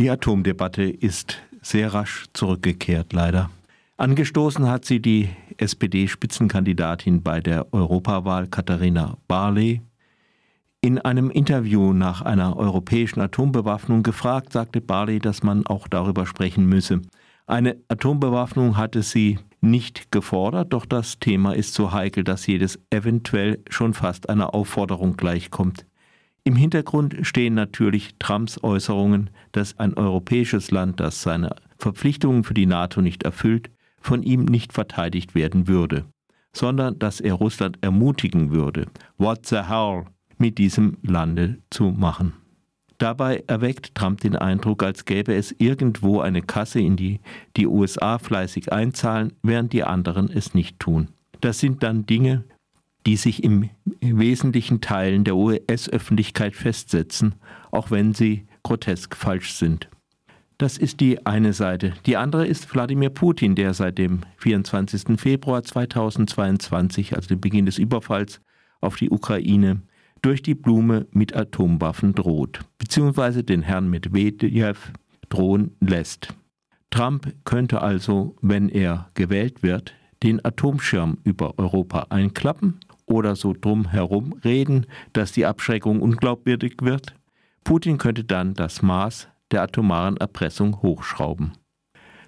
Die 0.00 0.08
Atomdebatte 0.08 0.84
ist 0.84 1.42
sehr 1.60 1.92
rasch 1.92 2.24
zurückgekehrt, 2.32 3.12
leider. 3.12 3.50
Angestoßen 3.98 4.66
hat 4.66 4.86
sie 4.86 5.00
die 5.02 5.28
SPD-Spitzenkandidatin 5.58 7.22
bei 7.22 7.40
der 7.40 7.70
Europawahl 7.74 8.46
Katharina 8.46 9.18
Barley. 9.28 9.82
In 10.80 10.98
einem 11.00 11.28
Interview 11.28 11.92
nach 11.92 12.22
einer 12.22 12.56
europäischen 12.56 13.20
Atombewaffnung 13.20 14.02
gefragt, 14.02 14.54
sagte 14.54 14.80
Barley, 14.80 15.18
dass 15.18 15.42
man 15.42 15.66
auch 15.66 15.86
darüber 15.86 16.24
sprechen 16.24 16.64
müsse. 16.64 17.02
Eine 17.46 17.76
Atombewaffnung 17.88 18.78
hatte 18.78 19.02
sie 19.02 19.38
nicht 19.60 20.10
gefordert, 20.10 20.72
doch 20.72 20.86
das 20.86 21.18
Thema 21.18 21.52
ist 21.52 21.74
so 21.74 21.92
heikel, 21.92 22.24
dass 22.24 22.46
jedes 22.46 22.78
eventuell 22.88 23.62
schon 23.68 23.92
fast 23.92 24.30
einer 24.30 24.54
Aufforderung 24.54 25.18
gleichkommt. 25.18 25.84
Im 26.44 26.56
Hintergrund 26.56 27.16
stehen 27.22 27.54
natürlich 27.54 28.14
Trumps 28.18 28.62
Äußerungen, 28.62 29.30
dass 29.52 29.78
ein 29.78 29.94
europäisches 29.94 30.70
Land, 30.70 31.00
das 31.00 31.22
seine 31.22 31.54
Verpflichtungen 31.78 32.44
für 32.44 32.54
die 32.54 32.66
NATO 32.66 33.02
nicht 33.02 33.22
erfüllt, 33.24 33.70
von 34.00 34.22
ihm 34.22 34.46
nicht 34.46 34.72
verteidigt 34.72 35.34
werden 35.34 35.68
würde, 35.68 36.06
sondern 36.52 36.98
dass 36.98 37.20
er 37.20 37.34
Russland 37.34 37.78
ermutigen 37.82 38.50
würde, 38.50 38.86
what 39.18 39.46
the 39.46 39.62
hell 39.62 40.06
mit 40.38 40.56
diesem 40.56 40.96
Lande 41.02 41.58
zu 41.68 41.90
machen. 41.90 42.32
Dabei 42.96 43.44
erweckt 43.46 43.94
Trump 43.94 44.20
den 44.20 44.36
Eindruck, 44.36 44.82
als 44.82 45.06
gäbe 45.06 45.34
es 45.34 45.54
irgendwo 45.58 46.20
eine 46.20 46.42
Kasse, 46.42 46.80
in 46.80 46.96
die 46.96 47.20
die 47.56 47.66
USA 47.66 48.18
fleißig 48.18 48.72
einzahlen, 48.72 49.32
während 49.42 49.72
die 49.72 49.84
anderen 49.84 50.30
es 50.30 50.54
nicht 50.54 50.78
tun. 50.78 51.08
Das 51.40 51.58
sind 51.60 51.82
dann 51.82 52.04
Dinge, 52.04 52.44
die 53.06 53.16
sich 53.16 53.42
im 53.42 53.70
wesentlichen 54.00 54.80
Teilen 54.80 55.24
der 55.24 55.36
US-Öffentlichkeit 55.36 56.54
festsetzen, 56.54 57.34
auch 57.70 57.90
wenn 57.90 58.14
sie 58.14 58.46
grotesk 58.62 59.16
falsch 59.16 59.54
sind. 59.54 59.88
Das 60.58 60.76
ist 60.76 61.00
die 61.00 61.24
eine 61.24 61.54
Seite. 61.54 61.94
Die 62.04 62.18
andere 62.18 62.46
ist 62.46 62.74
Wladimir 62.74 63.08
Putin, 63.08 63.54
der 63.54 63.72
seit 63.72 63.96
dem 63.96 64.20
24. 64.36 65.18
Februar 65.18 65.62
2022, 65.62 67.16
also 67.16 67.28
dem 67.28 67.40
Beginn 67.40 67.64
des 67.64 67.78
Überfalls 67.78 68.42
auf 68.82 68.96
die 68.96 69.08
Ukraine, 69.08 69.80
durch 70.20 70.42
die 70.42 70.54
Blume 70.54 71.06
mit 71.12 71.34
Atomwaffen 71.34 72.14
droht, 72.14 72.60
beziehungsweise 72.76 73.42
den 73.42 73.62
Herrn 73.62 73.88
Medvedev 73.88 74.92
drohen 75.30 75.76
lässt. 75.80 76.34
Trump 76.90 77.32
könnte 77.44 77.80
also, 77.80 78.36
wenn 78.42 78.68
er 78.68 79.08
gewählt 79.14 79.62
wird, 79.62 79.94
den 80.22 80.44
Atomschirm 80.44 81.16
über 81.24 81.58
Europa 81.58 82.08
einklappen 82.10 82.80
oder 83.10 83.36
so 83.36 83.52
drumherum 83.52 84.34
reden, 84.44 84.86
dass 85.12 85.32
die 85.32 85.44
Abschreckung 85.44 86.00
unglaubwürdig 86.00 86.76
wird. 86.80 87.14
Putin 87.64 87.98
könnte 87.98 88.24
dann 88.24 88.54
das 88.54 88.82
Maß 88.82 89.28
der 89.50 89.62
atomaren 89.62 90.16
Erpressung 90.16 90.80
hochschrauben. 90.80 91.52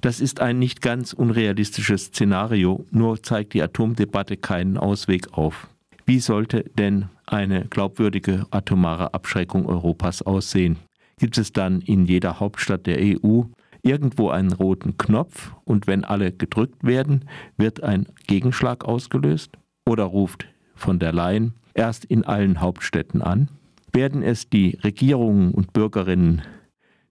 Das 0.00 0.20
ist 0.20 0.40
ein 0.40 0.60
nicht 0.60 0.80
ganz 0.80 1.12
unrealistisches 1.12 2.06
Szenario, 2.06 2.86
nur 2.90 3.20
zeigt 3.22 3.54
die 3.54 3.62
Atomdebatte 3.62 4.36
keinen 4.36 4.78
Ausweg 4.78 5.32
auf. 5.32 5.68
Wie 6.06 6.20
sollte 6.20 6.64
denn 6.78 7.06
eine 7.26 7.66
glaubwürdige 7.66 8.46
atomare 8.50 9.12
Abschreckung 9.12 9.66
Europas 9.66 10.22
aussehen? 10.22 10.76
Gibt 11.18 11.36
es 11.36 11.52
dann 11.52 11.80
in 11.80 12.06
jeder 12.06 12.38
Hauptstadt 12.38 12.86
der 12.86 12.98
EU 13.00 13.42
irgendwo 13.82 14.30
einen 14.30 14.52
roten 14.52 14.96
Knopf 14.98 15.52
und 15.64 15.88
wenn 15.88 16.04
alle 16.04 16.32
gedrückt 16.32 16.84
werden, 16.84 17.24
wird 17.56 17.82
ein 17.82 18.06
Gegenschlag 18.28 18.84
ausgelöst? 18.84 19.50
Oder 19.84 20.04
ruft 20.04 20.46
von 20.78 20.98
der 20.98 21.12
Leyen 21.12 21.54
erst 21.74 22.04
in 22.04 22.24
allen 22.24 22.60
Hauptstädten 22.60 23.22
an? 23.22 23.48
Werden 23.92 24.22
es 24.22 24.48
die 24.48 24.78
Regierungen 24.82 25.52
und 25.52 25.72
Bürgerinnen 25.72 26.42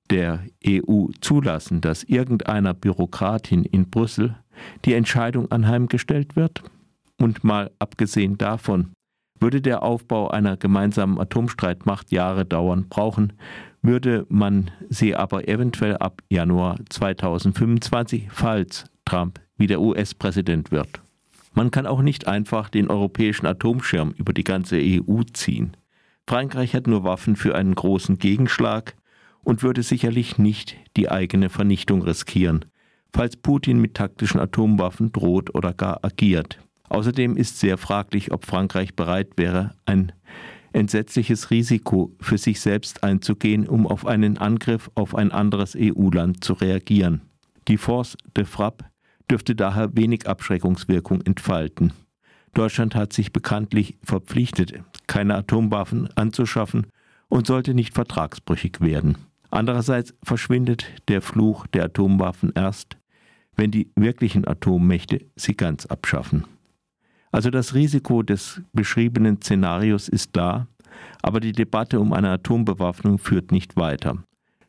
der 0.10 0.44
EU 0.66 1.08
zulassen, 1.22 1.82
dass 1.82 2.04
irgendeiner 2.04 2.74
Bürokratin 2.74 3.64
in 3.64 3.90
Brüssel 3.90 4.36
die 4.86 4.94
Entscheidung 4.94 5.52
anheimgestellt 5.52 6.36
wird? 6.36 6.64
Und 7.20 7.44
mal 7.44 7.72
abgesehen 7.80 8.38
davon, 8.38 8.92
würde 9.40 9.62
der 9.62 9.84
Aufbau 9.84 10.30
einer 10.30 10.58
gemeinsamen 10.58 11.20
Atomstreitmacht 11.20 12.12
Jahre 12.12 12.46
dauern 12.46 12.88
brauchen, 12.90 13.34
würde 13.82 14.26
man 14.30 14.72
sie 14.90 15.16
aber 15.16 15.48
eventuell 15.48 15.98
ab 15.98 16.22
Januar 16.30 16.78
2025, 16.90 18.28
falls 18.32 18.86
Trump 19.06 19.40
wieder 19.58 19.80
US-Präsident 19.80 20.72
wird. 20.72 21.02
Man 21.58 21.72
kann 21.72 21.88
auch 21.88 22.04
nicht 22.04 22.28
einfach 22.28 22.70
den 22.70 22.88
europäischen 22.88 23.48
Atomschirm 23.48 24.14
über 24.16 24.32
die 24.32 24.44
ganze 24.44 24.78
EU 24.78 25.24
ziehen. 25.34 25.76
Frankreich 26.28 26.76
hat 26.76 26.86
nur 26.86 27.04
Waffen 27.04 27.36
für 27.36 27.56
einen 27.56 27.74
großen 27.74 28.20
Gegenschlag 28.20 28.96
und 29.44 29.64
würde 29.64 29.82
sicherlich 29.82 30.38
nicht 30.38 30.78
die 30.98 31.10
eigene 31.10 31.50
Vernichtung 31.50 32.04
riskieren, 32.04 32.66
falls 33.12 33.38
Putin 33.38 33.82
mit 33.82 33.96
taktischen 33.96 34.40
Atomwaffen 34.40 35.12
droht 35.12 35.56
oder 35.56 35.74
gar 35.74 36.06
agiert. 36.06 36.60
Außerdem 36.90 37.36
ist 37.36 37.60
sehr 37.60 37.80
fraglich, 37.80 38.32
ob 38.32 38.46
Frankreich 38.46 38.94
bereit 38.94 39.30
wäre, 39.38 39.74
ein 39.88 40.12
entsetzliches 40.74 41.50
Risiko 41.50 42.16
für 42.22 42.38
sich 42.38 42.62
selbst 42.62 43.04
einzugehen, 43.04 43.68
um 43.68 43.88
auf 43.88 44.06
einen 44.06 44.38
Angriff 44.38 44.92
auf 44.94 45.16
ein 45.16 45.32
anderes 45.32 45.76
EU-Land 45.76 46.44
zu 46.44 46.54
reagieren. 46.54 47.22
Die 47.68 47.78
Force 47.78 48.16
de 48.36 48.46
Frappe 48.46 48.86
dürfte 49.30 49.56
daher 49.56 49.96
wenig 49.96 50.28
Abschreckungswirkung 50.28 51.22
entfalten. 51.22 51.94
Deutschland 52.54 52.96
hat 52.96 53.14
sich 53.14 53.34
bekanntlich 53.34 53.98
verpflichtet, 54.04 54.74
keine 55.06 55.36
Atomwaffen 55.36 56.10
anzuschaffen 56.16 56.88
und 57.30 57.46
sollte 57.46 57.74
nicht 57.74 57.94
vertragsbrüchig 57.94 58.82
werden. 58.82 59.18
Andererseits 59.50 60.14
verschwindet 60.24 60.86
der 61.08 61.22
Fluch 61.22 61.68
der 61.68 61.86
Atomwaffen 61.86 62.52
erst, 62.56 62.98
wenn 63.56 63.72
die 63.72 63.92
wirklichen 63.96 64.48
Atommächte 64.48 65.26
sie 65.36 65.56
ganz 65.56 65.86
abschaffen. 65.86 66.46
Also 67.32 67.50
das 67.50 67.74
Risiko 67.74 68.24
des 68.24 68.62
beschriebenen 68.74 69.42
Szenarios 69.42 70.10
ist 70.10 70.32
da, 70.34 70.68
aber 71.22 71.40
die 71.40 71.52
Debatte 71.52 72.00
um 72.00 72.14
eine 72.14 72.30
Atombewaffnung 72.30 73.18
führt 73.20 73.52
nicht 73.52 73.76
weiter. 73.76 74.24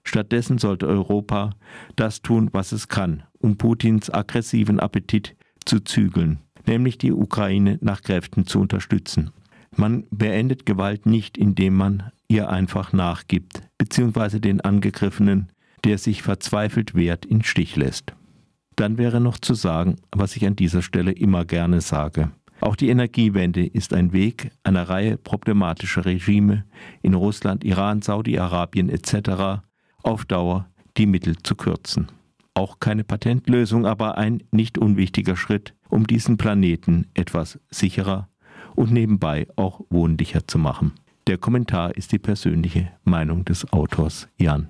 Stattdessen 0.08 0.56
sollte 0.56 0.86
Europa 0.86 1.50
das 1.94 2.22
tun, 2.22 2.48
was 2.52 2.72
es 2.72 2.88
kann, 2.88 3.24
um 3.40 3.58
Putins 3.58 4.10
aggressiven 4.10 4.80
Appetit 4.80 5.36
zu 5.66 5.80
zügeln, 5.80 6.38
nämlich 6.66 6.96
die 6.96 7.12
Ukraine 7.12 7.78
nach 7.82 8.00
Kräften 8.00 8.46
zu 8.46 8.58
unterstützen. 8.58 9.30
Man 9.76 10.06
beendet 10.10 10.64
Gewalt 10.64 11.04
nicht, 11.04 11.36
indem 11.36 11.76
man 11.76 12.10
ihr 12.26 12.48
einfach 12.48 12.94
nachgibt, 12.94 13.60
beziehungsweise 13.76 14.40
den 14.40 14.62
Angegriffenen, 14.62 15.52
der 15.84 15.98
sich 15.98 16.22
verzweifelt 16.22 16.94
wehrt, 16.94 17.26
in 17.26 17.44
Stich 17.44 17.76
lässt. 17.76 18.14
Dann 18.76 18.96
wäre 18.96 19.20
noch 19.20 19.38
zu 19.38 19.52
sagen, 19.52 19.96
was 20.10 20.36
ich 20.36 20.46
an 20.46 20.56
dieser 20.56 20.80
Stelle 20.80 21.12
immer 21.12 21.44
gerne 21.44 21.82
sage. 21.82 22.30
Auch 22.60 22.76
die 22.76 22.88
Energiewende 22.88 23.66
ist 23.66 23.92
ein 23.92 24.12
Weg, 24.12 24.50
einer 24.64 24.88
Reihe 24.88 25.18
problematischer 25.18 26.06
Regime 26.06 26.64
in 27.02 27.14
Russland, 27.14 27.62
Iran, 27.62 28.00
Saudi-Arabien 28.02 28.88
etc. 28.88 29.67
auf 30.08 30.24
Dauer 30.24 30.66
die 30.96 31.06
Mittel 31.06 31.36
zu 31.42 31.54
kürzen. 31.54 32.08
Auch 32.54 32.80
keine 32.80 33.04
Patentlösung, 33.04 33.86
aber 33.86 34.18
ein 34.18 34.42
nicht 34.50 34.78
unwichtiger 34.78 35.36
Schritt, 35.36 35.74
um 35.88 36.06
diesen 36.06 36.38
Planeten 36.38 37.06
etwas 37.14 37.60
sicherer 37.70 38.28
und 38.74 38.90
nebenbei 38.90 39.46
auch 39.56 39.80
wohnlicher 39.90 40.46
zu 40.46 40.58
machen. 40.58 40.92
Der 41.26 41.38
Kommentar 41.38 41.96
ist 41.96 42.10
die 42.12 42.18
persönliche 42.18 42.90
Meinung 43.04 43.44
des 43.44 43.70
Autors 43.72 44.28
Jan. 44.38 44.68